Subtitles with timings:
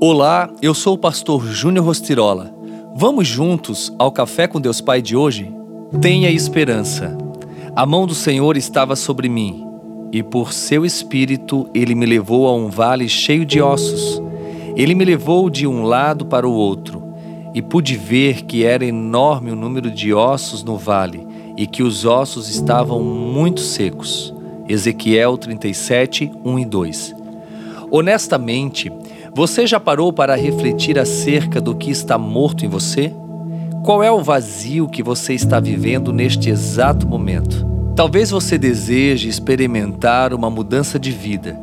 [0.00, 2.52] Olá, eu sou o pastor Júnior Rostirola.
[2.96, 5.54] Vamos juntos ao Café com Deus Pai de hoje?
[6.00, 7.16] Tenha esperança.
[7.76, 9.64] A mão do Senhor estava sobre mim,
[10.12, 14.20] e por seu espírito ele me levou a um vale cheio de ossos.
[14.76, 17.02] Ele me levou de um lado para o outro,
[17.54, 21.26] e pude ver que era enorme o número de ossos no vale,
[21.56, 24.34] e que os ossos estavam muito secos.
[24.68, 27.14] Ezequiel 37, 1 e 2.
[27.90, 28.90] Honestamente,
[29.34, 33.12] você já parou para refletir acerca do que está morto em você?
[33.82, 37.66] Qual é o vazio que você está vivendo neste exato momento?
[37.96, 41.58] Talvez você deseje experimentar uma mudança de vida.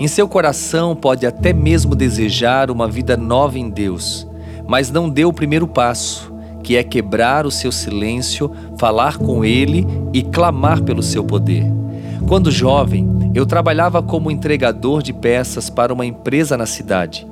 [0.00, 4.26] Em seu coração pode até mesmo desejar uma vida nova em Deus,
[4.66, 9.86] mas não deu o primeiro passo, que é quebrar o seu silêncio, falar com Ele
[10.12, 11.81] e clamar pelo seu poder.
[12.28, 17.26] Quando jovem, eu trabalhava como entregador de peças para uma empresa na cidade.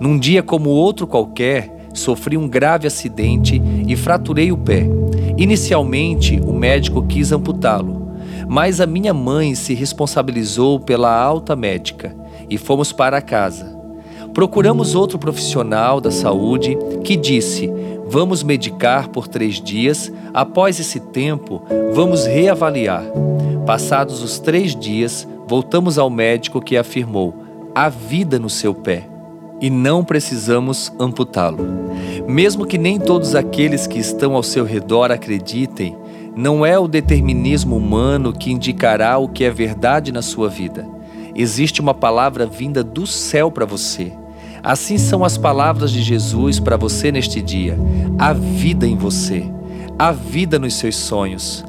[0.00, 4.86] Num dia como outro qualquer, sofri um grave acidente e fraturei o pé.
[5.36, 8.10] Inicialmente, o médico quis amputá-lo,
[8.48, 12.14] mas a minha mãe se responsabilizou pela alta médica
[12.48, 13.78] e fomos para casa.
[14.34, 17.70] Procuramos outro profissional da saúde que disse:
[18.06, 23.04] Vamos medicar por três dias, após esse tempo, vamos reavaliar.
[23.70, 27.32] Passados os três dias, voltamos ao médico que afirmou:
[27.72, 29.08] há vida no seu pé
[29.60, 31.64] e não precisamos amputá-lo.
[32.26, 35.96] Mesmo que nem todos aqueles que estão ao seu redor acreditem,
[36.34, 40.84] não é o determinismo humano que indicará o que é verdade na sua vida.
[41.32, 44.12] Existe uma palavra vinda do céu para você.
[44.64, 47.78] Assim são as palavras de Jesus para você neste dia.
[48.18, 49.48] Há vida em você,
[49.96, 51.64] há vida nos seus sonhos.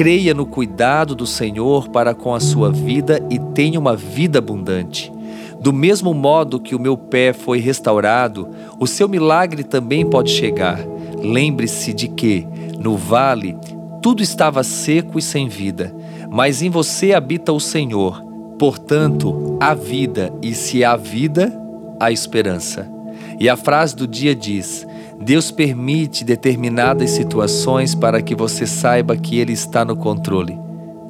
[0.00, 5.12] Creia no cuidado do Senhor para com a sua vida e tenha uma vida abundante.
[5.60, 10.80] Do mesmo modo que o meu pé foi restaurado, o seu milagre também pode chegar.
[11.22, 13.54] Lembre-se de que, no vale,
[14.00, 15.94] tudo estava seco e sem vida,
[16.30, 18.24] mas em você habita o Senhor.
[18.58, 21.52] Portanto, há vida, e se há vida,
[22.00, 22.90] há esperança.
[23.38, 24.86] E a frase do dia diz:
[25.20, 30.58] Deus permite determinadas situações para que você saiba que Ele está no controle.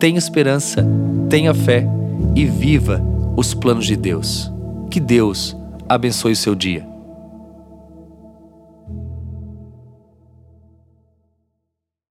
[0.01, 0.85] Tenha esperança,
[1.29, 1.87] tenha fé
[2.35, 3.01] e viva
[3.37, 4.53] os planos de Deus.
[4.91, 5.57] Que Deus
[5.89, 6.90] abençoe o seu dia.